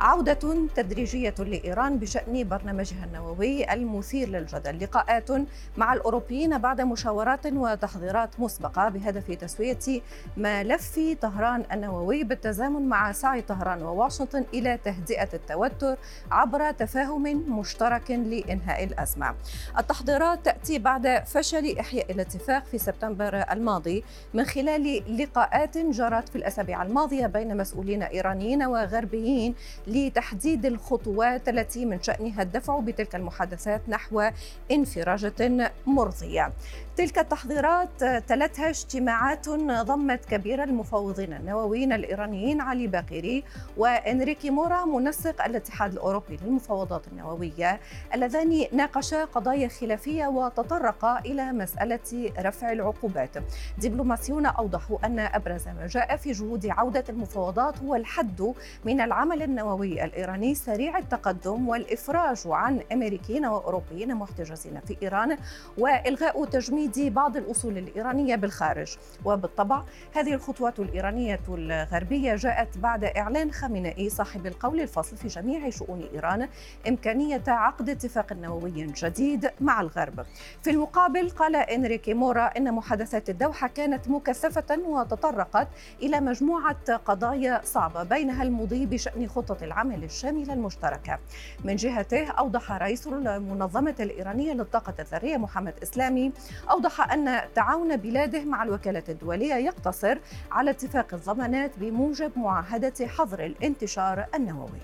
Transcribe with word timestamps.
عودة 0.00 0.68
تدريجية 0.76 1.34
لإيران 1.38 1.98
بشأن 1.98 2.48
برنامجها 2.48 3.04
النووي 3.04 3.72
المثير 3.72 4.28
للجدل. 4.28 4.84
لقاءات 4.84 5.28
مع 5.76 5.92
الأوروبيين 5.92 6.58
بعد 6.58 6.80
مشاورات 6.80 7.46
وتحضيرات 7.46 8.40
مسبقة 8.40 8.88
بهدف 8.88 9.30
تسوية 9.30 10.02
ملف 10.36 10.98
طهران 11.20 11.64
النووي 11.72 12.24
بالتزامن 12.24 12.88
مع 12.88 13.12
سعي 13.12 13.42
طهران 13.42 13.82
وواشنطن 13.82 14.44
إلى 14.54 14.78
تهدئة 14.84 15.28
التوتر 15.34 15.96
عبر 16.30 16.70
تفاهم 16.72 17.22
مشترك 17.58 18.10
لإنهاء 18.10 18.84
الأزمة. 18.84 19.34
التحضيرات 19.78 20.44
تأتي 20.44 20.78
بعد 20.78 21.22
فشل 21.26 21.78
إحياء 21.78 22.12
الاتفاق 22.12 22.64
في 22.64 22.78
سبتمبر 22.78 23.44
الماضي 23.52 24.04
من 24.34 24.44
خلال 24.44 25.02
لقاءات 25.22 25.78
جرت 25.78 26.28
في 26.28 26.36
الأسابيع 26.36 26.82
الماضية 26.82 27.26
بين 27.26 27.56
مسؤولين 27.56 28.02
إيرانيين 28.02 28.62
وغربيين 28.62 29.54
لتحديد 29.90 30.66
الخطوات 30.66 31.48
التي 31.48 31.84
من 31.84 32.02
شأنها 32.02 32.42
الدفع 32.42 32.80
بتلك 32.80 33.14
المحادثات 33.14 33.80
نحو 33.88 34.30
انفراجة 34.70 35.72
مرضية. 35.86 36.52
تلك 37.00 37.18
التحضيرات 37.18 38.04
تلتها 38.04 38.68
اجتماعات 38.70 39.48
ضمت 39.48 40.24
كبير 40.24 40.62
المفوضين 40.62 41.32
النوويين 41.32 41.92
الإيرانيين 41.92 42.60
علي 42.60 42.86
باقيري 42.86 43.44
وإنريكي 43.76 44.50
مورا 44.50 44.84
منسق 44.84 45.44
الاتحاد 45.44 45.92
الأوروبي 45.92 46.38
للمفاوضات 46.42 47.08
النووية 47.08 47.80
اللذان 48.14 48.66
ناقشا 48.72 49.24
قضايا 49.24 49.68
خلافية 49.68 50.26
وتطرقا 50.26 51.18
إلى 51.18 51.52
مسألة 51.52 52.32
رفع 52.38 52.72
العقوبات. 52.72 53.30
دبلوماسيون 53.78 54.46
أوضحوا 54.46 54.98
أن 55.06 55.18
أبرز 55.18 55.68
ما 55.68 55.86
جاء 55.86 56.16
في 56.16 56.32
جهود 56.32 56.66
عودة 56.66 57.04
المفاوضات 57.08 57.78
هو 57.78 57.94
الحد 57.94 58.54
من 58.84 59.00
العمل 59.00 59.42
النووي 59.42 60.04
الإيراني 60.04 60.54
سريع 60.54 60.98
التقدم 60.98 61.68
والإفراج 61.68 62.42
عن 62.46 62.80
أمريكيين 62.92 63.46
وأوروبيين 63.46 64.14
محتجزين 64.14 64.80
في 64.80 64.96
إيران 65.02 65.36
وإلغاء 65.78 66.44
تجميد 66.44 66.89
تأييد 66.90 67.14
بعض 67.14 67.36
الأصول 67.36 67.78
الإيرانية 67.78 68.36
بالخارج. 68.36 68.96
وبالطبع 69.24 69.82
هذه 70.14 70.34
الخطوات 70.34 70.78
الإيرانية 70.78 71.40
الغربية 71.48 72.34
جاءت 72.34 72.78
بعد 72.78 73.04
إعلان 73.04 73.52
خامنئي 73.52 74.08
صاحب 74.08 74.46
القول 74.46 74.80
الفصل 74.80 75.16
في 75.16 75.28
جميع 75.28 75.70
شؤون 75.70 76.08
إيران 76.14 76.48
إمكانية 76.88 77.42
عقد 77.48 77.88
اتفاق 77.88 78.32
نووي 78.32 78.86
جديد 78.86 79.50
مع 79.60 79.80
الغرب. 79.80 80.26
في 80.62 80.70
المقابل 80.70 81.30
قال 81.30 81.56
إنريكي 81.56 82.14
مورا 82.14 82.46
إن 82.46 82.72
محادثات 82.74 83.30
الدوحة 83.30 83.68
كانت 83.68 84.08
مكثفة 84.08 84.78
وتطرقت 84.78 85.68
إلى 86.02 86.20
مجموعة 86.20 86.96
قضايا 86.96 87.60
صعبة 87.64 88.02
بينها 88.02 88.42
المضي 88.42 88.86
بشأن 88.86 89.28
خطة 89.28 89.64
العمل 89.64 90.04
الشاملة 90.04 90.52
المشتركة. 90.52 91.18
من 91.64 91.76
جهته 91.76 92.30
أوضح 92.30 92.72
رئيس 92.72 93.06
المنظمة 93.06 93.94
الإيرانية 94.00 94.52
للطاقة 94.52 94.94
الذرية 94.98 95.36
محمد 95.36 95.74
إسلامي 95.82 96.32
أوضح 96.80 97.12
أن 97.12 97.40
تعاون 97.54 97.96
بلاده 97.96 98.44
مع 98.44 98.62
الوكالة 98.62 99.02
الدولية 99.08 99.54
يقتصر 99.54 100.18
على 100.50 100.70
اتفاق 100.70 101.14
الضمانات 101.14 101.78
بموجب 101.78 102.32
معاهدة 102.36 103.06
حظر 103.06 103.44
الانتشار 103.44 104.26
النووي. 104.34 104.80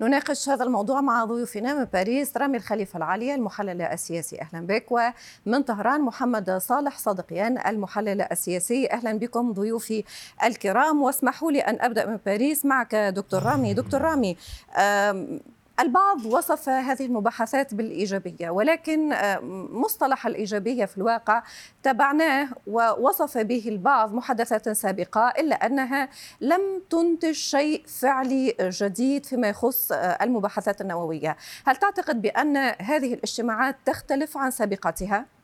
نناقش 0.00 0.48
هذا 0.48 0.64
الموضوع 0.64 1.00
مع 1.00 1.24
ضيوفنا 1.24 1.74
من 1.74 1.84
باريس 1.84 2.36
رامي 2.36 2.56
الخليفة 2.56 2.96
العالية 2.96 3.34
المحلل 3.34 3.82
السياسي. 3.82 4.40
أهلا 4.40 4.66
بك. 4.66 4.86
ومن 4.90 5.62
طهران 5.62 6.00
محمد 6.00 6.50
صالح 6.50 6.98
صادقيان 6.98 7.66
المحلل 7.66 8.22
السياسي. 8.22 8.90
أهلا 8.90 9.18
بكم 9.18 9.52
ضيوفي 9.52 10.04
الكرام. 10.44 11.02
واسمحوا 11.02 11.52
لي 11.52 11.60
أن 11.60 11.80
أبدأ 11.80 12.06
من 12.06 12.18
باريس 12.26 12.64
معك 12.64 12.94
دكتور 12.94 13.42
رامي. 13.42 13.74
دكتور 13.74 14.00
رامي 14.00 14.36
البعض 15.80 16.26
وصف 16.26 16.68
هذه 16.68 17.06
المباحثات 17.06 17.74
بالإيجابية 17.74 18.50
ولكن 18.50 19.12
آه، 19.12 19.40
مصطلح 19.70 20.26
الإيجابية 20.26 20.84
في 20.84 20.98
الواقع 20.98 21.42
تبعناه 21.82 22.48
ووصف 22.66 23.38
به 23.38 23.68
البعض 23.68 24.14
محادثات 24.14 24.68
سابقة 24.68 25.28
إلا 25.28 25.66
أنها 25.66 26.08
لم 26.40 26.82
تنتج 26.90 27.32
شيء 27.32 27.82
فعلي 27.86 28.54
جديد 28.60 29.26
فيما 29.26 29.48
يخص 29.48 29.92
آه، 29.92 29.96
المباحثات 29.96 30.80
النووية 30.80 31.36
هل 31.66 31.76
تعتقد 31.76 32.22
بأن 32.22 32.56
هذه 32.80 33.14
الاجتماعات 33.14 33.76
تختلف 33.84 34.36
عن 34.36 34.50
سابقتها؟ 34.50 35.39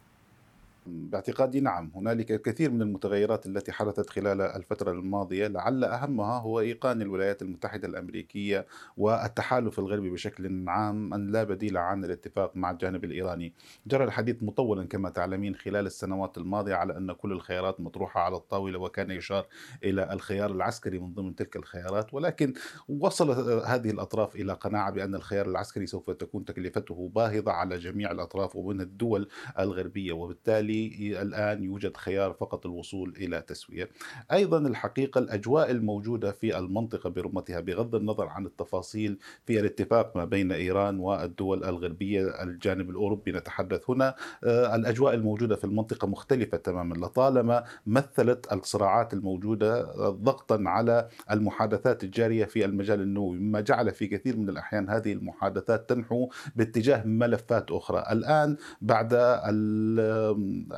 باعتقادي 0.87 1.61
نعم 1.61 1.93
هنالك 1.95 2.33
الكثير 2.33 2.71
من 2.71 2.83
المتغيرات 2.83 3.47
التي 3.47 3.73
حدثت 3.73 4.11
خلال 4.11 4.41
الفترة 4.41 4.93
الماضية 4.93 5.47
لعل 5.47 5.85
أهمها 5.85 6.39
هو 6.39 6.61
إيقان 6.61 7.03
الولايات 7.03 7.43
المتحدة 7.43 7.89
الأمريكية 7.89 8.67
والتحالف 8.97 9.79
الغربي 9.79 10.11
بشكل 10.11 10.69
عام 10.69 11.15
أن 11.15 11.33
لا 11.33 11.45
بديل 11.45 11.77
عن 11.77 12.05
الاتفاق 12.05 12.57
مع 12.57 12.71
الجانب 12.71 13.05
الإيراني. 13.05 13.53
جرى 13.87 14.05
الحديث 14.05 14.43
مطولا 14.43 14.85
كما 14.85 15.11
تعلمين 15.11 15.55
خلال 15.55 15.87
السنوات 15.87 16.39
الماضية 16.39 16.75
على 16.75 16.97
أن 16.97 17.13
كل 17.13 17.33
الخيارات 17.33 17.81
مطروحة 17.81 18.21
على 18.21 18.37
الطاولة 18.37 18.79
وكان 18.79 19.11
يشار 19.11 19.47
إلى 19.85 20.13
الخيار 20.13 20.51
العسكري 20.51 20.99
من 20.99 21.15
ضمن 21.15 21.35
تلك 21.35 21.57
الخيارات 21.57 22.15
ولكن 22.15 22.55
وصل 22.89 23.31
هذه 23.67 23.91
الأطراف 23.91 24.37
إلى 24.37 24.53
قناعة 24.53 24.91
بأن 24.91 25.15
الخيار 25.15 25.47
العسكري 25.47 25.87
سوف 25.87 26.11
تكون 26.11 26.45
تكلفته 26.45 27.11
باهظة 27.15 27.53
على 27.53 27.79
جميع 27.79 28.11
الأطراف 28.11 28.57
ومن 28.57 28.81
الدول 28.81 29.29
الغربية 29.59 30.13
وبالتالي 30.13 30.76
الآن 31.23 31.65
يوجد 31.65 31.97
خيار 31.97 32.33
فقط 32.33 32.67
الوصول 32.67 33.15
إلى 33.17 33.41
تسوية. 33.41 33.89
أيضا 34.33 34.59
الحقيقة 34.59 35.19
الأجواء 35.19 35.71
الموجودة 35.71 36.33
في 36.33 36.59
المنطقة 36.59 37.11
برمتها 37.11 37.61
بغض 37.61 37.95
النظر 37.95 38.29
عن 38.29 38.47
التفاصيل 38.47 39.19
في 39.47 39.61
الاتفاق 39.61 40.17
ما 40.17 40.25
بين 40.25 40.53
إيران 40.53 40.99
والدول 40.99 41.65
الغربية 41.65 42.43
الجانب 42.43 42.91
الأوروبي 42.91 43.33
نتحدث 43.33 43.91
هنا. 43.91 44.15
آه، 44.45 44.77
الأجواء 44.77 45.15
الموجودة 45.15 45.57
في 45.57 45.65
المنطقة 45.65 46.09
مختلفة 46.09 46.57
تماما. 46.57 46.95
لطالما 46.95 47.65
مثلت 47.87 48.53
الصراعات 48.53 49.15
الموجودة 49.15 49.83
ضغطا 50.11 50.63
على 50.67 51.09
المحادثات 51.31 52.05
الجارية 52.05 52.45
في 52.45 52.65
المجال 52.65 53.01
النووي 53.01 53.39
مما 53.39 53.61
جعل 53.61 53.93
في 53.93 54.07
كثير 54.07 54.37
من 54.37 54.49
الأحيان 54.49 54.91
هذه 54.91 55.13
المحادثات 55.13 55.89
تنحو 55.89 56.29
باتجاه 56.57 57.05
ملفات 57.07 57.71
أخرى. 57.71 58.05
الآن 58.13 58.57
بعد 58.81 59.15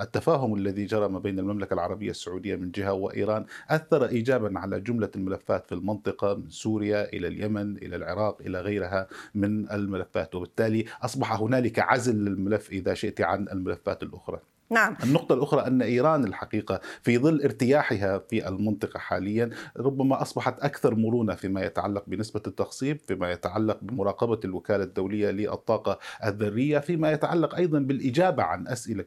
التفاهم 0.01 0.55
الذي 0.55 0.85
جرى 0.85 1.09
ما 1.09 1.19
بين 1.19 1.39
المملكة 1.39 1.75
العربية 1.75 2.11
السعودية 2.11 2.57
من 2.57 2.71
جهة 2.71 2.93
وإيران 2.93 3.45
أثر 3.69 4.09
إيجابا 4.09 4.59
على 4.59 4.81
جملة 4.81 5.11
الملفات 5.17 5.67
في 5.67 5.73
المنطقة 5.73 6.35
من 6.35 6.49
سوريا 6.51 7.13
إلى 7.13 7.29
اليمن 7.29 7.77
إلى 7.77 7.97
العراق 7.97 8.41
إلى 8.41 8.61
غيرها 8.61 9.09
من 9.35 9.71
الملفات 9.71 10.35
وبالتالي 10.35 10.85
أصبح 11.03 11.33
هنالك 11.33 11.79
عزل 11.79 12.17
للملف 12.25 12.71
إذا 12.71 12.95
شئت 12.95 13.21
عن 13.21 13.49
الملفات 13.49 14.03
الأخرى. 14.03 14.41
نعم. 14.71 14.97
النقطة 15.05 15.35
الأخرى 15.35 15.67
أن 15.67 15.83
إيران 15.83 16.25
الحقيقة 16.25 16.81
في 17.03 17.19
ظل 17.19 17.43
ارتياحها 17.43 18.19
في 18.19 18.49
المنطقة 18.49 18.99
حاليا 18.99 19.51
ربما 19.77 20.23
أصبحت 20.23 20.61
أكثر 20.61 20.95
مرونة 20.95 21.35
فيما 21.35 21.63
يتعلق 21.63 22.05
بنسبة 22.07 22.43
التخصيب 22.47 23.01
فيما 23.07 23.33
يتعلق 23.33 23.79
بمراقبة 23.83 24.41
الوكالة 24.45 24.85
الدولية 24.85 25.31
للطاقة 25.31 25.99
الذرية 26.25 26.79
فيما 26.79 27.13
يتعلق 27.13 27.55
أيضا 27.55 27.79
بالإجابة 27.79 28.43
عن 28.43 28.69
أسئلة 28.69 29.05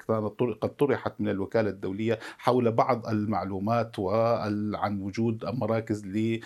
قد 0.62 0.76
طرحت 0.76 1.14
من 1.20 1.30
الوكالة 1.30 1.70
الدولية 1.70 2.20
حول 2.38 2.72
بعض 2.72 3.08
المعلومات 3.08 4.00
وعن 4.00 5.02
وجود 5.02 5.46
مراكز 5.46 6.06
هي 6.06 6.40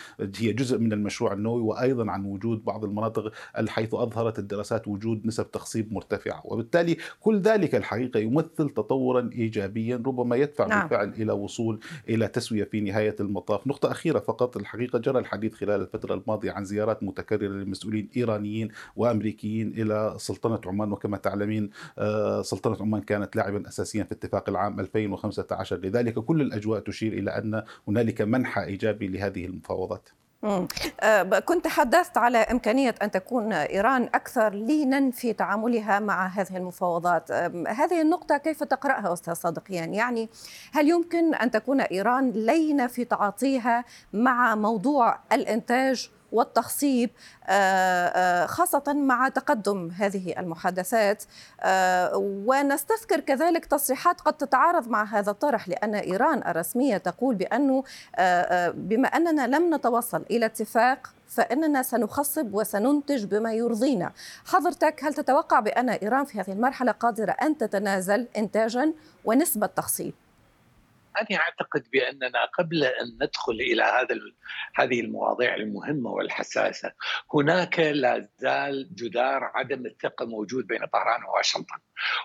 جزء 0.54 0.78
من 0.78 0.94
المشروع 0.94 1.34
النووي 1.34 1.62
وأيضا 1.62 2.12
عن 2.12 2.26
وجود 2.26 2.64
بعض 2.64 2.84
المناطق 2.84 3.32
حيث 3.68 3.94
أظهرت 3.94 4.40
الدراسات 4.40 4.88
وجود 4.88 5.26
نسب 5.26 5.52
تخصيب 5.52 5.94
مرتفعة. 5.94 6.42
وبالتالي 6.46 6.98
كل 7.20 7.40
ذلك 7.40 7.76
الحقيقة 7.76 8.20
يمثل 8.20 8.70
تطور 8.70 9.05
تطورا 9.06 9.30
إيجابيا 9.34 9.96
ربما 9.96 10.36
يدفع 10.36 10.68
نعم. 10.68 10.82
بالفعل 10.82 11.10
إلى 11.10 11.32
وصول 11.32 11.80
إلى 12.10 12.28
تسوية 12.28 12.64
في 12.64 12.82
نهاية 12.82 13.16
المطاف، 13.20 13.68
نقطة 13.68 13.92
أخيرة 13.92 14.20
فقط 14.20 14.58
الحقيقة 14.58 15.00
جرى 15.00 15.20
الحديث 15.20 15.54
خلال 15.54 15.82
الفترة 15.82 16.14
الماضية 16.14 16.52
عن 16.52 16.66
زيارات 16.66 17.04
متكررة 17.04 17.48
لمسؤولين 17.48 18.10
إيرانيين 18.18 18.70
وأمريكيين 18.96 19.68
إلى 19.78 20.16
سلطنة 20.18 20.60
عمان 20.66 20.92
وكما 20.92 21.18
تعلمين 21.18 21.70
آه، 21.98 22.42
سلطنة 22.42 22.78
عمان 22.82 23.02
كانت 23.02 23.36
لاعبا 23.36 23.68
اساسيا 23.68 24.04
في 24.04 24.12
اتفاق 24.12 24.50
العام 24.50 24.80
2015 24.80 25.78
لذلك 25.78 26.14
كل 26.14 26.42
الأجواء 26.42 26.80
تشير 26.80 27.14
إلى 27.14 27.32
أن 27.32 27.64
هنالك 27.88 28.22
منحى 28.22 28.64
إيجابي 28.64 29.08
لهذه 29.08 29.46
المفاوضات. 29.46 30.10
آه، 31.02 31.24
كنت 31.24 31.66
تحدثت 31.66 32.18
على 32.18 32.38
إمكانية 32.38 32.96
أن 33.02 33.12
تكون 33.12 33.54
إيران 33.54 34.04
أكثر 34.04 34.54
لينا 34.54 35.12
في 35.12 35.34
تعاملها 35.34 36.00
مع 36.00 36.28
هذه 36.28 36.58
المفاوضات. 36.58 37.32
هذه 37.68 38.02
النقطة 38.02 38.38
كيف 38.38 38.64
تقرأها 38.64 39.14
أستاذ 39.14 39.34
صادقيان 39.34 39.94
يعني 39.94 40.30
هل 40.74 40.90
يمكن 40.90 41.36
أن 41.36 41.52
تكون 41.52 41.82
إيران 41.82 42.32
لينة 42.32 42.88
في 42.88 43.06
تعاطيها 43.06 43.86
مع 44.14 44.56
موضوع 44.56 45.20
الإنتاج 45.32 46.10
والتخصيب 46.32 47.10
خاصة 48.46 48.94
مع 48.94 49.30
تقدم 49.30 49.92
هذه 49.98 50.40
المحادثات 50.40 51.24
ونستذكر 52.16 53.20
كذلك 53.20 53.66
تصريحات 53.66 54.22
قد 54.22 54.34
تتعارض 54.34 54.88
مع 54.88 55.04
هذا 55.04 55.32
الطرح 55.32 55.70
لأن 55.70 55.96
إيران 55.96 56.38
الرسمية 56.48 56.98
تقول 56.98 57.36
بأنه 57.36 57.84
بما 58.74 59.08
أننا 59.08 59.48
لم 59.48 59.76
نتوصل 59.76 60.26
إلى 60.32 60.46
اتفاق 60.46 61.16
فإننا 61.28 61.84
سنخصب 61.84 62.54
وسننتج 62.54 63.26
بما 63.26 63.54
يرضينا 63.54 64.12
حضرتك 64.46 65.04
هل 65.04 65.14
تتوقع 65.14 65.60
بأن 65.60 65.90
إيران 65.90 66.26
في 66.26 66.40
هذه 66.40 66.52
المرحلة 66.52 66.92
قادرة 66.92 67.32
أن 67.32 67.58
تتنازل 67.58 68.28
إنتاجا 68.38 68.94
ونسبة 69.26 69.68
تخصيب؟ 69.68 70.14
أنا 71.22 71.40
أعتقد 71.40 71.84
بأننا 71.94 72.46
قبل 72.46 72.84
أن 72.84 73.18
ندخل 73.22 73.54
إلى 73.54 73.84
هذا 73.84 74.16
هذه 74.76 75.00
المواضيع 75.00 75.56
المهمة 75.56 76.10
والحساسة 76.10 76.92
هناك 77.34 77.80
لا 77.80 78.30
زال 78.38 78.96
جدار 78.96 79.44
عدم 79.44 79.86
الثقة 79.86 80.26
موجود 80.26 80.68
بين 80.68 80.86
طهران 80.86 81.24
وواشنطن 81.24 81.78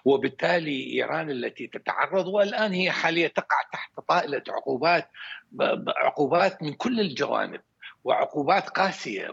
وبالتالي 0.05 0.93
إيران 0.93 1.31
التي 1.31 1.67
تتعرض 1.67 2.27
والآن 2.27 2.73
هي 2.73 2.91
حاليا 2.91 3.29
تقع 3.29 3.57
تحت 3.73 4.01
طائلة 4.09 4.43
عقوبات 4.49 5.09
عقوبات 5.89 6.63
من 6.63 6.73
كل 6.73 7.01
الجوانب. 7.01 7.61
وعقوبات 8.05 8.69
قاسية 8.69 9.29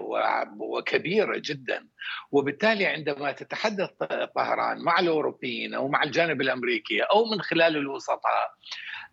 وكبيرة 0.60 1.42
جدا. 1.46 1.88
وبالتالي 2.32 2.86
عندما 2.86 3.32
تتحدث 3.32 3.90
طهران 4.36 4.84
مع 4.84 5.00
الأوروبيين 5.00 5.74
أو 5.74 5.88
مع 5.88 6.04
الجانب 6.04 6.42
الأمريكي 6.42 7.02
أو 7.02 7.26
من 7.26 7.42
خلال 7.42 7.78
الوسطاء 7.78 8.54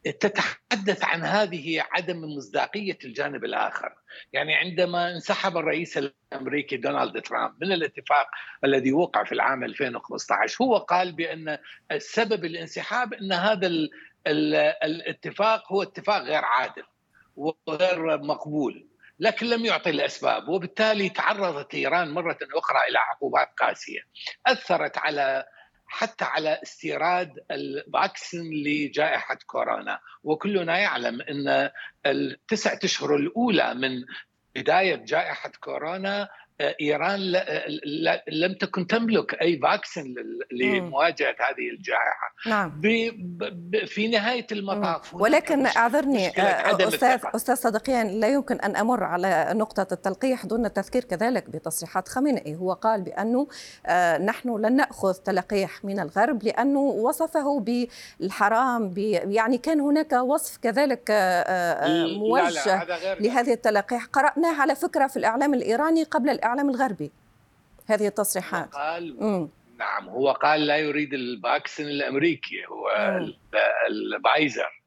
تتحدث 0.05 1.05
عن 1.05 1.23
هذه 1.23 1.85
عدم 1.91 2.37
مصداقية 2.37 2.99
الجانب 3.05 3.45
الآخر، 3.45 3.93
يعني 4.33 4.55
عندما 4.55 5.11
انسحب 5.11 5.57
الرئيس 5.57 5.99
الأمريكي 5.99 6.77
دونالد 6.77 7.23
ترامب 7.23 7.65
من 7.65 7.73
الاتفاق 7.73 8.27
الذي 8.65 8.93
وقع 8.93 9.25
في 9.25 9.33
العام 9.33 9.65
2015 9.65 10.65
هو 10.65 10.77
قال 10.77 11.13
بأن 11.13 11.59
السبب 11.93 12.45
الانسحاب 12.45 13.15
أن 13.15 13.33
هذا 13.33 13.71
الاتفاق 14.27 15.73
هو 15.73 15.83
اتفاق 15.83 16.23
غير 16.23 16.45
عادل 16.45 16.85
وغير 17.37 18.19
مقبول. 18.19 18.87
لكن 19.19 19.47
لم 19.47 19.65
يعطي 19.65 19.91
الأسباب 19.91 20.49
وبالتالي 20.49 21.09
تعرضت 21.09 21.75
إيران 21.75 22.11
مرة 22.11 22.39
أخرى 22.55 22.79
إلى 22.89 22.99
عقوبات 22.99 23.49
قاسية. 23.59 24.01
أثرت 24.47 24.99
على 24.99 25.45
حتى 25.87 26.25
على 26.25 26.61
استيراد 26.63 27.33
ال 27.51 27.63
vaccine 27.63 28.51
لجائحة 28.65 29.39
كورونا. 29.47 30.01
وكلنا 30.25 30.79
يعلم 30.79 31.23
إن 31.23 31.71
التسعة 32.07 32.79
أشهر 32.85 33.17
الأولى 33.17 33.75
من 33.75 34.05
بداية 34.55 34.95
جائحة 34.95 35.53
كورونا 35.61 36.29
إيران 36.61 37.21
لم 38.29 38.55
تكن 38.55 38.87
تملك 38.87 39.35
أي 39.35 39.59
vaccine 39.59 40.15
لمواجهة 40.53 41.37
هذه 41.41 41.71
الجائحة. 41.79 42.35
نعم. 42.47 42.81
في 43.87 44.09
نهاية 44.09 44.47
المطاف 44.53 45.15
ولكن 45.15 45.67
أعذرني 45.67 46.29
آه، 46.29 46.89
أستاذ 46.89 47.21
أستاذ 47.35 47.55
صدقيان 47.55 48.21
لا 48.21 48.29
يمكن 48.29 48.57
أن 48.57 48.77
أمر 48.77 49.05
على 49.05 49.49
نقطة 49.53 49.87
التلقيح 49.93 50.47
دون 50.47 50.67
التذكير 50.67 51.05
كذلك 51.05 51.51
بتصريحات 51.51 52.09
خامنئي. 52.09 52.57
هو 52.57 52.73
قال 52.73 53.03
بأنه 53.03 53.47
آه، 53.87 54.19
نحن 54.19 54.57
لن 54.57 54.77
نأخذ 54.77 55.15
تلقيح 55.15 55.85
من 55.85 56.01
الغرب 56.01 56.43
لأنه 56.43 56.81
وصفه 56.81 57.61
بالحرام 57.61 58.95
يعني 59.27 59.59
كان 59.59 59.81
هناك 59.81 60.13
وصف 60.13 60.57
كذلك 60.57 61.11
آه، 61.11 62.07
موجه 62.07 62.85
لهذه 63.21 63.53
التلقيح. 63.53 64.05
قرأناه 64.05 64.61
على 64.61 64.75
فكرة 64.75 65.07
في 65.07 65.17
الإعلام 65.17 65.55
الإيراني 65.55 66.05
قبل 66.05 66.31
الإعلام 66.45 66.71
الغربي. 66.71 67.13
هذه 67.87 68.07
التصريحات. 68.07 68.75
قال 68.75 69.17
مم. 69.21 69.49
نعم 69.79 70.09
هو 70.09 70.33
قال 70.33 70.67
لا 70.67 70.77
يريد 70.77 71.15
ال 71.15 71.24
vaccine 71.24 71.87
الأمريكي 71.87 72.67
هو 72.67 72.91
الفايزر 73.89 74.83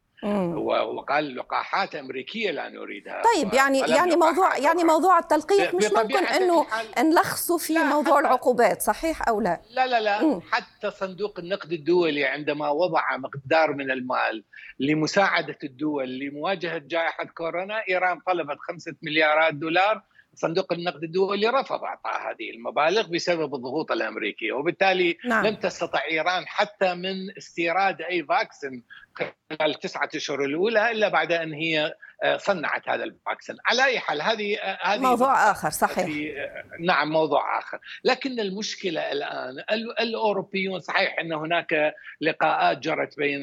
وقال 0.95 1.35
لقاحات 1.35 1.95
أمريكية 1.95 2.51
لا 2.51 2.69
نريدها. 2.69 3.21
طيب 3.35 3.53
يعني 3.53 3.79
يعني 3.79 4.15
موضوع 4.15 4.57
يعني 4.57 4.83
موضوع 4.83 5.19
التلقيح 5.19 5.73
مش 5.73 5.85
ممكن 5.85 6.25
إنه 6.25 6.65
نلخصه 6.99 7.57
في 7.57 7.79
موضوع 7.79 8.19
العقوبات 8.19 8.81
صحيح 8.81 9.27
أو 9.27 9.41
لا؟ 9.41 9.61
لا 9.69 9.87
لا 9.87 10.01
لا. 10.01 10.23
مم. 10.23 10.41
حتى 10.51 10.91
صندوق 10.91 11.39
النقد 11.39 11.71
الدولي 11.71 12.25
عندما 12.25 12.69
وضع 12.69 13.17
مقدار 13.17 13.73
من 13.73 13.91
المال 13.91 14.43
لمساعدة 14.79 15.57
الدول 15.63 16.19
لمواجهة 16.19 16.77
جائحة 16.77 17.25
كورونا 17.25 17.83
إيران 17.89 18.19
طلبت 18.27 18.57
خمسة 18.59 18.95
مليارات 19.01 19.53
دولار 19.53 20.01
صندوق 20.37 20.73
النقد 20.73 21.03
الدولي 21.03 21.47
رفض 21.47 21.83
إعطاء 21.83 22.31
هذه 22.31 22.49
المبالغ 22.49 23.07
بسبب 23.07 23.55
الضغوط 23.55 23.91
الأمريكية 23.91 24.51
وبالتالي 24.51 25.17
نعم. 25.25 25.45
لم 25.45 25.55
تستطع 25.55 26.03
إيران 26.11 26.47
حتى 26.47 26.93
من 26.93 27.37
استيراد 27.37 28.01
أي 28.01 28.23
vaccine 28.23 28.81
خلال 29.13 29.31
التسعه 29.75 30.09
أشهر 30.15 30.43
الأولى 30.43 30.91
إلا 30.91 31.09
بعد 31.09 31.31
أن 31.31 31.53
هي 31.53 31.93
آه، 32.23 32.37
صنعت 32.37 32.89
هذا 32.89 33.03
ال 33.03 33.09
vaccine. 33.09 33.55
على 33.65 33.85
أي 33.85 33.99
حال 33.99 34.21
هذه 34.21 34.57
آه، 34.57 34.79
هذه 34.81 34.99
موضوع 34.99 35.51
آخر 35.51 35.69
صحيح. 35.69 36.07
آه، 36.37 36.63
نعم 36.79 37.09
موضوع 37.09 37.59
آخر. 37.59 37.79
لكن 38.03 38.39
المشكلة 38.39 39.11
الآن 39.11 39.63
الأوروبيون 39.99 40.79
صحيح 40.79 41.19
أن 41.19 41.33
هناك 41.33 41.95
لقاءات 42.21 42.77
جرت 42.77 43.17
بين 43.17 43.41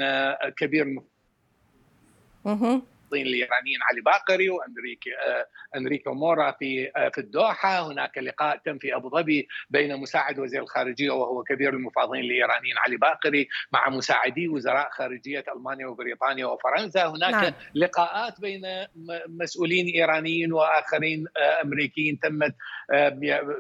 كبير 0.57 1.01
المفوضين 3.15 3.27
الإيرانيين 3.27 3.79
علي 3.83 4.01
باقري 4.01 4.49
وانريكي 4.51 5.11
آه، 5.27 5.47
أنريكو 5.77 6.15
مورا 6.15 6.51
في 6.51 6.91
آه، 6.97 7.09
في 7.09 7.19
الدوحة، 7.19 7.93
هناك 7.93 8.19
لقاء 8.19 8.57
تم 8.57 8.79
في 8.79 8.97
أبو 8.97 9.11
ظبي 9.11 9.49
بين 9.71 9.97
مساعد 9.97 10.39
وزير 10.39 10.63
الخارجية 10.63 11.11
وهو 11.11 11.43
كبير 11.43 11.75
المفاوضين 11.75 12.21
الإيرانيين 12.21 12.79
علي 12.79 12.97
باقري 12.97 13.49
مع 13.73 13.89
مساعدي 13.89 14.49
وزراء 14.49 14.91
خارجية 14.91 15.45
ألمانيا 15.57 15.87
وبريطانيا 15.87 16.47
وفرنسا، 16.47 17.07
هناك 17.07 17.35
نعم. 17.35 17.53
لقاءات 17.75 18.41
بين 18.41 18.63
مسؤولين 19.29 19.87
إيرانيين 19.87 20.53
وآخرين 20.53 21.25
آه، 21.37 21.63
أمريكيين 21.63 22.19
تمت 22.19 22.55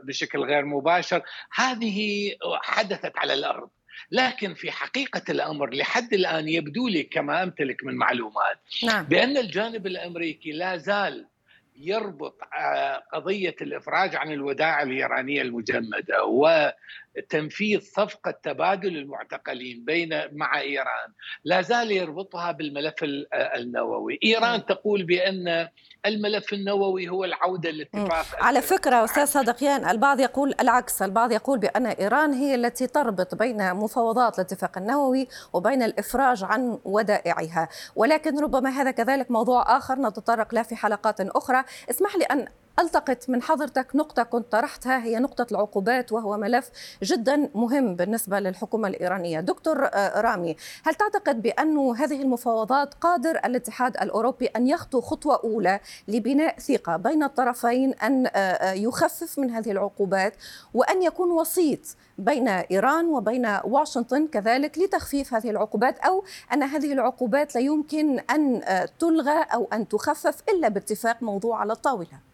بشكل 0.04 0.38
غير 0.38 0.64
مباشر، 0.64 1.22
هذه 1.54 2.30
حدثت 2.62 3.18
على 3.18 3.34
الأرض. 3.34 3.68
لكن 4.11 4.55
في 4.55 4.70
حقيقة 4.70 5.23
الأمر 5.29 5.75
لحد 5.75 6.14
الآن 6.14 6.49
يبدو 6.49 6.88
لي 6.88 7.02
كما 7.02 7.43
أمتلك 7.43 7.85
من 7.85 7.94
معلومات 7.94 8.58
نعم. 8.85 9.05
بأن 9.05 9.37
الجانب 9.37 9.87
الأمريكي 9.87 10.52
لا 10.52 10.76
زال 10.76 11.26
يربط 11.76 12.40
آه، 12.58 13.02
قضية 13.12 13.56
الإفراج 13.60 14.16
عن 14.16 14.32
الودائع 14.32 14.82
الإيرانية 14.82 15.42
المجمدة 15.42 16.24
وتنفيذ 16.24 17.80
صفقة 17.80 18.30
تبادل 18.30 18.96
المعتقلين 18.96 19.84
بين 19.84 20.20
مع 20.32 20.60
إيران. 20.60 21.12
لا 21.44 21.62
زال 21.62 21.90
يربطها 21.90 22.52
بالملف 22.52 22.94
النووي. 23.32 24.19
إيران 24.24 24.66
تقول 24.66 25.02
بأن 25.02 25.69
الملف 26.06 26.52
النووي 26.52 27.08
هو 27.08 27.24
العودة 27.24 27.70
للاتفاق 27.70 28.26
على 28.40 28.62
فكرة 28.62 29.04
أستاذ 29.04 29.24
صدقيان 29.24 29.88
البعض 29.88 30.20
يقول 30.20 30.54
العكس 30.60 31.02
البعض 31.02 31.32
يقول 31.32 31.58
بأن 31.58 31.86
إيران 31.86 32.32
هي 32.32 32.54
التي 32.54 32.86
تربط 32.86 33.34
بين 33.34 33.74
مفاوضات 33.74 34.38
الاتفاق 34.38 34.78
النووي 34.78 35.28
وبين 35.52 35.82
الإفراج 35.82 36.44
عن 36.44 36.78
ودائعها. 36.84 37.69
ولكن 37.96 38.40
ربما 38.40 38.70
هذا 38.70 38.90
كذلك 38.90 39.31
موضوع 39.31 39.76
آخر 39.76 39.98
نتطرق 39.98 40.54
له 40.54 40.62
في 40.62 40.76
حلقات 40.76 41.20
أخرى. 41.20 41.63
اسمح 41.90 42.16
لي 42.16 42.24
أن 42.24 42.46
التقط 42.78 43.28
من 43.28 43.43
حضرتك 43.43 43.96
نقطة 43.96 44.22
كنت 44.22 44.52
طرحتها 44.52 45.04
هي 45.04 45.19
نقطة 45.19 45.46
العقوبات 45.50 46.12
وهو 46.12 46.36
ملف 46.36 46.70
جدا 47.02 47.50
مهم 47.54 47.96
بالنسبة 47.96 48.40
للحكومة 48.40 48.88
الإيرانية. 48.88 49.40
دكتور 49.40 49.84
آه، 49.84 50.20
رامي 50.20 50.56
هل 50.84 50.94
تعتقد 50.94 51.43
بأن 51.43 51.78
هذه 51.78 52.22
المفاوضات 52.22 52.94
قادر 52.94 53.31
الاتحاد 53.44 53.96
الأوروبي 53.96 54.46
أن 54.46 54.66
يخطو 54.66 55.00
خطوة 55.00 55.40
أولى 55.44 55.81
لبناء 56.08 56.58
ثقة 56.58 56.96
بين 56.96 57.22
الطرفين 57.22 57.94
أن 57.94 58.26
آه، 58.26 58.31
آه، 58.38 58.72
يخفف 58.72 59.38
من 59.38 59.50
هذه 59.50 59.70
العقوبات 59.70 60.34
وأن 60.74 61.02
يكون 61.02 61.31
وسيط 61.31 61.81
بين 62.19 62.48
إيران 62.48 63.06
وبين 63.06 63.58
واشنطن 63.64 64.26
كذلك 64.26 64.78
لتخفيف 64.78 65.34
هذه 65.34 65.50
العقوبات 65.50 65.98
أو 65.98 66.24
أن 66.52 66.62
هذه 66.62 66.93
العقوبات 66.93 67.54
لا 67.54 67.60
يمكن 67.60 68.19
أن 68.19 68.60
تلغى 68.98 69.43
أو 69.54 69.69
أن 69.72 69.88
تخفف 69.88 70.43
إلا 70.48 70.69
باتفاق 70.69 71.22
موضوع 71.22 71.60
على 71.60 71.72
الطاولة؟ 71.72 72.33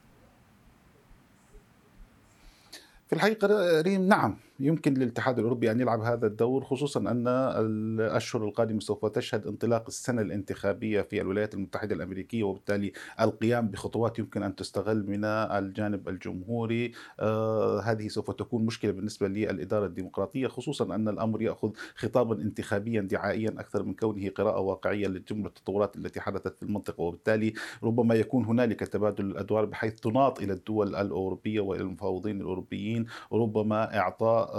في 3.11 3.17
الحقيقة 3.17 3.81
ريم 3.81 4.09
نعم. 4.09 4.37
يمكن 4.61 4.95
للاتحاد 4.95 5.39
الأوروبي 5.39 5.71
أن 5.71 5.81
يلعب 5.81 6.01
هذا 6.01 6.27
الدور 6.27 6.65
خصوصا 6.65 7.01
أن 7.01 7.29
الأشهر 7.29 8.45
القادمة 8.45 8.81
سوف 8.81 9.07
تشهد 9.07 9.47
انطلاق 9.47 9.85
السنة 9.89 10.23
الانتخابية 10.23 11.03
في 11.03 11.21
الولايات 11.21 11.55
المتحدة 11.55 11.95
الأمريكية 11.95 12.43
وبالتالي 12.43 12.93
القيام 13.21 13.69
بخطوات 13.69 14.19
يمكن 14.19 14.43
أن 14.43 14.57
تستغل 14.57 15.07
من 15.07 15.25
الجانب 15.25 16.09
الجمهوري. 16.09 16.93
آه 17.21 17.81
هذه 17.81 18.09
سوف 18.09 18.31
تكون 18.31 18.67
مشكلة 18.67 18.91
بالنسبة 18.93 19.29
للإدارة 19.29 19.87
الديمقراطية 19.87 20.47
خصوصا 20.47 20.95
أن 20.95 21.09
الأمر 21.09 21.43
يأخذ 21.43 21.71
خطابا 21.97 22.35
انتخابيا 22.43 23.01
دعائيا 23.01 23.49
أكثر 23.49 23.83
من 23.83 23.95
كونه 23.95 24.29
قراءة 24.29 24.61
واقعية 24.61 25.07
لجملة 25.07 25.47
التطورات 25.47 25.97
التي 25.97 26.21
حدثت 26.21 26.57
في 26.57 26.63
المنطقة 26.63 27.01
وبالتالي 27.01 27.53
ربما 27.83 28.15
يكون 28.15 28.45
هنالك 28.45 28.81
تبادل 28.81 29.25
الأدوار 29.25 29.65
بحيث 29.65 29.95
تناط 29.95 30.41
إلى 30.43 30.53
الدول 30.53 30.97
الأوروبية 30.97 31.61
والى 31.61 31.83
المفاوضين 31.83 32.41
الأوروبيين 32.41 33.07
ربما 33.33 33.99
إعطاء 33.99 34.50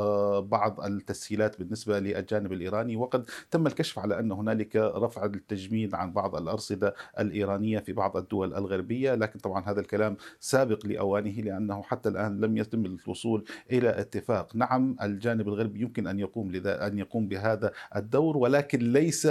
بعض 0.41 0.81
التسهيلات 0.81 1.59
بالنسبة 1.59 1.99
للجانب 1.99 2.53
الإيراني. 2.53 2.95
وقد 2.95 3.25
تم 3.51 3.67
الكشف 3.67 3.99
على 3.99 4.19
أن 4.19 4.31
هنالك 4.31 4.75
رفع 4.75 5.25
التجميد 5.25 5.95
عن 5.95 6.13
بعض 6.13 6.35
الأرصدة 6.35 6.95
الإيرانية 7.19 7.79
في 7.79 7.93
بعض 7.93 8.17
الدول 8.17 8.53
الغربية. 8.53 9.15
لكن 9.15 9.39
طبعا 9.39 9.63
هذا 9.69 9.79
الكلام 9.79 10.17
سابق 10.39 10.85
لأوانه 10.85 11.41
لأنه 11.41 11.81
حتى 11.83 12.09
الآن 12.09 12.39
لم 12.41 12.57
يتم 12.57 12.85
الوصول 12.85 13.43
إلى 13.71 13.89
اتفاق. 13.99 14.55
نعم 14.55 14.95
الجانب 15.01 15.47
الغربي 15.47 15.81
يمكن 15.81 16.07
أن 16.07 16.19
يقوم 16.19 16.51
لذا 16.51 16.87
أن 16.87 16.97
يقوم 16.99 17.27
بهذا 17.27 17.71
الدور 17.95 18.37
ولكن 18.37 18.79
ليس 18.79 19.27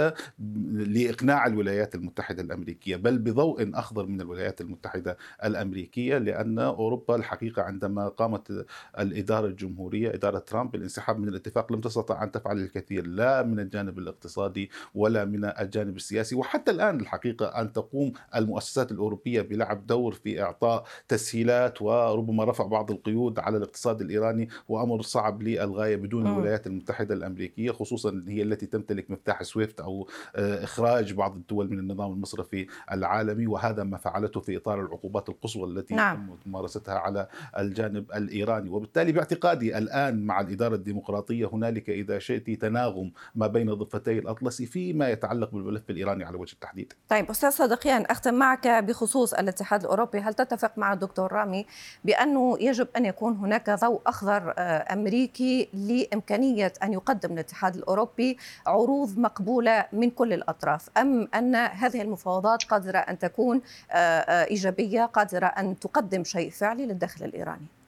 لإقناع 0.73 1.45
الولايات 1.45 1.95
المتحدة 1.95 2.41
الأمريكية 2.41 2.95
بل 2.95 3.17
بضوء 3.17 3.71
أخضر 3.73 4.05
من 4.05 4.21
الولايات 4.21 4.61
المتحدة 4.61 5.17
الأمريكية 5.43 6.17
لأن 6.17 6.59
أوروبا 6.59 7.15
الحقيقة 7.15 7.61
عندما 7.61 8.07
قامت 8.07 8.65
الإدارة 8.99 9.47
الجمهورية 9.47 10.13
إدارة 10.13 10.45
ترامب 10.51 10.71
بالانسحاب 10.71 11.19
من 11.19 11.27
الاتفاق 11.27 11.73
لم 11.73 11.79
تستطع 11.81 12.23
أن 12.23 12.31
تفعل 12.31 12.57
الكثير 12.57 13.07
لا 13.07 13.43
من 13.43 13.59
الجانب 13.59 13.99
الاقتصادي 13.99 14.69
ولا 14.95 15.25
من 15.25 15.45
الجانب 15.45 15.95
السياسي. 15.95 16.35
وحتى 16.35 16.71
الآن 16.71 16.99
الحقيقة 16.99 17.45
أن 17.45 17.73
تقوم 17.73 18.13
المؤسسات 18.35 18.91
الأوروبية 18.91 19.41
بلعب 19.41 19.87
دور 19.87 20.13
في 20.13 20.41
إعطاء 20.41 20.83
تسهيلات 21.07 21.81
وربما 21.81 22.43
رفع 22.43 22.65
بعض 22.65 22.91
القيود 22.91 23.39
على 23.39 23.57
الاقتصاد 23.57 24.01
الإيراني 24.01 24.49
وأمر 24.69 25.01
صعب 25.01 25.41
للغاية 25.41 25.95
بدون 25.95 26.27
الولايات 26.27 26.67
المتحدة 26.67 27.15
الأمريكية 27.15 27.71
خصوصا 27.71 28.23
هي 28.27 28.41
التي 28.41 28.65
تمتلك 28.65 29.11
مفتاح 29.11 29.43
سويفت 29.43 29.79
أو 29.79 30.07
آه، 30.35 30.63
إخراج 30.63 31.13
بعض 31.13 31.35
الدول 31.35 31.69
من 31.69 31.79
النظام 31.79 32.11
المصرفي 32.11 32.67
العالمي. 32.91 33.47
وهذا 33.47 33.83
ما 33.83 33.97
فعلته 33.97 34.39
في 34.39 34.57
إطار 34.57 34.81
العقوبات 34.81 35.29
القصوى 35.29 35.69
التي 35.69 35.95
نعم. 35.95 36.27
تم 36.27 36.49
ممارستها 36.49 36.95
على 36.95 37.27
الجانب 37.57 38.11
الإيراني. 38.11 38.69
وبالتالي 38.69 39.11
باعتقادي 39.11 39.77
الآن 39.77 40.25
مع 40.31 40.41
الإدارة 40.41 40.75
الديمقراطية 40.75 41.49
هنالك 41.53 41.89
إذا 41.89 42.19
شئت 42.19 42.49
تناغم 42.61 43.11
ما 43.35 43.47
بين 43.47 43.73
ضفتي 43.73 44.19
الاطلسي 44.19 44.65
فيما 44.65 45.09
يتعلق 45.09 45.51
بالملف 45.51 45.89
الإيراني 45.89 46.23
على 46.23 46.37
وجه 46.37 46.53
التحديد. 46.53 46.93
طيب 47.09 47.29
أستاذ 47.29 47.49
صدقيان 47.49 48.05
أختم 48.05 48.33
معك 48.33 48.67
بخصوص 48.67 49.33
الاتحاد 49.33 49.83
الأوروبي، 49.83 50.19
هل 50.19 50.33
تتفق 50.33 50.77
مع 50.77 50.93
الدكتور 50.93 51.33
رامي 51.33 51.65
بأنه 52.03 52.57
يجب 52.59 52.87
أن 52.97 53.05
يكون 53.05 53.35
هناك 53.35 53.69
ضوء 53.69 54.01
أخضر 54.07 54.53
آه، 54.57 54.93
أمريكي 54.93 55.69
لإمكانية 55.73 56.73
أن 56.83 56.93
يقدم 56.93 57.33
الاتحاد 57.33 57.75
الأوروبي 57.75 58.37
عروض 58.67 59.19
مقبولة 59.19 59.85
من 59.93 60.09
كل 60.09 60.33
الأطراف، 60.33 60.89
أم 60.97 61.27
أن 61.35 61.55
هذه 61.55 62.01
المفاوضات 62.01 62.63
قادرة 62.63 62.97
أن 62.97 63.19
تكون 63.19 63.61
آه، 63.91 63.95
آه، 63.95 64.45
إيجابية، 64.45 65.05
قادرة 65.05 65.45
أن 65.45 65.79
تقدم 65.79 66.23
شيء 66.23 66.49
فعلي 66.49 66.85
للداخل 66.85 67.25
الإيراني؟ 67.25 67.80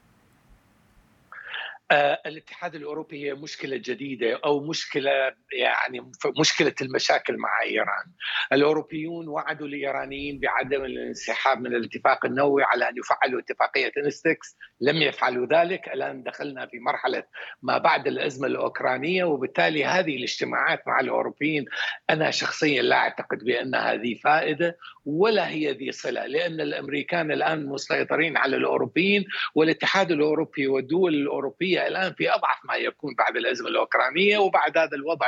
آه، 1.93 2.21
الاتحاد 2.25 2.75
الأوروبي 2.75 3.25
هي 3.25 3.33
مشكلة 3.33 3.77
جديدة 3.77 4.39
أو 4.45 4.67
مشكلة 4.67 5.11
يعني 5.53 6.11
مشكلة 6.39 6.73
المشاكل 6.81 7.37
مع 7.37 7.49
إيران. 7.63 8.05
الأوروبيون 8.53 9.27
وعدوا 9.27 9.67
الإيرانيين 9.67 10.39
بعدم 10.39 10.85
الانسحاب 10.85 11.61
من 11.61 11.75
الاتفاق 11.75 12.25
النووي 12.25 12.63
على 12.63 12.89
أن 12.89 12.97
يفعلوا 12.97 13.39
اتفاقية 13.39 13.91
إنستكس، 13.97 14.57
لم 14.81 14.97
يفعلوا 14.97 15.45
ذلك، 15.45 15.87
الآن 15.87 16.23
دخلنا 16.23 16.65
في 16.65 16.79
مرحلة 16.79 17.23
ما 17.61 17.77
بعد 17.77 18.07
الأزمة 18.07 18.47
الأوكرانية 18.47 19.23
وبالتالي 19.23 19.85
هذه 19.85 20.15
الاجتماعات 20.15 20.87
مع 20.87 20.99
الأوروبيين 20.99 21.65
أنا 22.09 22.31
شخصيا 22.31 22.81
لا 22.81 22.95
أعتقد 22.95 23.37
بأن 23.43 23.75
هذه 23.75 24.15
فائدة 24.23 24.77
ولا 25.05 25.49
هي 25.49 25.71
ذي 25.71 25.91
صلة 25.91 26.25
لأن 26.25 26.61
الأمريكان 26.61 27.31
الآن 27.31 27.65
مسيطرين 27.65 28.37
على 28.37 28.55
الأوروبيين 28.55 29.25
والاتحاد 29.55 30.11
الأوروبي 30.11 30.67
والدول 30.67 31.13
الأوروبية 31.13 31.82
الان 31.87 32.13
في 32.13 32.29
أضعف 32.29 32.57
ما 32.65 32.75
يكون 32.75 33.15
بعد 33.15 33.37
الأزمة 33.37 33.69
الأوكرانية 33.69 34.37
وبعد 34.37 34.77
هذا 34.77 34.95
الوضع 34.95 35.27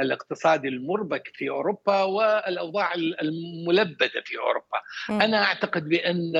الاقتصادي 0.00 0.68
المربك 0.68 1.30
في 1.34 1.48
أوروبا 1.48 2.02
والأوضاع 2.02 2.94
الملبدة 2.94 4.22
في 4.24 4.38
أوروبا. 4.38 4.78
م. 5.08 5.20
أنا 5.22 5.44
أعتقد 5.44 5.88
بأن 5.88 6.32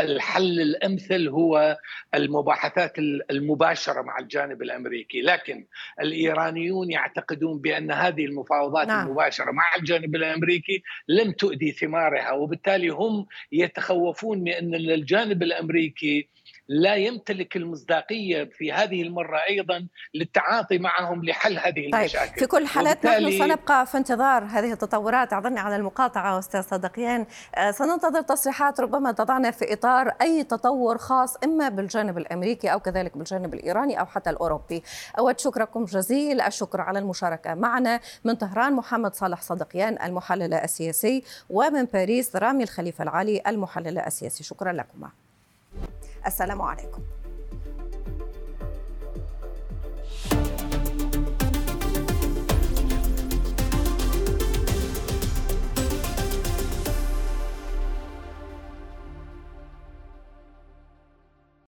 الحل 0.00 0.60
الأمثل 0.60 1.28
هو 1.28 1.78
المباحثات 2.14 2.98
المباشرة 3.30 4.02
مع 4.02 4.18
الجانب 4.18 4.62
الأمريكي، 4.62 5.22
لكن 5.22 5.66
الإيرانيون 6.00 6.90
يعتقدون 6.90 7.58
بأن 7.58 7.90
هذه 7.90 8.24
المفاوضات 8.24 8.86
نعم. 8.88 9.06
المباشرة 9.06 9.50
مع 9.50 9.64
الجانب 9.78 10.16
الأمريكي 10.16 10.82
لم 11.08 11.32
تؤدي 11.32 11.72
ثمارها 11.72 12.32
وبالتالي 12.32 12.88
هم 12.88 13.26
يتخوفون 13.52 14.38
من 14.38 14.52
أن 14.52 14.74
الجانب 14.74 15.42
الأمريكي 15.42 16.28
لا 16.68 16.94
يمتلك 16.94 17.56
المصداقية 17.56 18.44
في 18.44 18.72
هذه 18.72 18.95
المرة 19.02 19.38
أيضا 19.48 19.86
للتعاطي 20.14 20.78
معهم 20.78 21.24
لحل 21.24 21.58
هذه 21.58 21.90
طيب 21.90 21.94
المشاكل. 21.94 22.40
في 22.40 22.46
كل 22.46 22.62
الحالات 22.62 23.06
نحن 23.06 23.38
سنبقى 23.38 23.86
في 23.86 23.98
انتظار 23.98 24.44
هذه 24.44 24.72
التطورات 24.72 25.32
اعذرني 25.32 25.60
على 25.60 25.76
المقاطعة 25.76 26.38
أستاذ 26.38 26.62
صدقيان 26.62 27.26
آه، 27.54 27.70
سننتظر 27.70 28.20
تصريحات 28.22 28.80
ربما 28.80 29.12
تضعنا 29.12 29.50
في 29.50 29.72
إطار 29.72 30.08
أي 30.20 30.44
تطور 30.44 30.98
خاص 30.98 31.36
إما 31.36 31.68
بالجانب 31.68 32.18
الأمريكي 32.18 32.72
أو 32.72 32.80
كذلك 32.80 33.16
بالجانب 33.16 33.54
الإيراني 33.54 34.00
أو 34.00 34.06
حتى 34.06 34.30
الأوروبي. 34.30 34.82
أود 35.18 35.40
شكركم 35.40 35.84
جزيل 35.84 36.40
الشكر 36.40 36.80
على 36.80 36.98
المشاركة 36.98 37.54
معنا 37.54 38.00
من 38.24 38.34
طهران 38.34 38.72
محمد 38.72 39.14
صالح 39.14 39.42
صدقيان 39.42 39.98
المحلل 40.02 40.54
السياسي 40.54 41.22
ومن 41.50 41.84
باريس 41.84 42.36
رامي 42.36 42.62
الخليفة 42.62 43.04
العالي 43.04 43.42
المحلل 43.46 43.98
السياسي 43.98 44.44
شكرا 44.44 44.72
لكما. 44.72 45.10
السلام 46.26 46.62
عليكم 46.62 47.02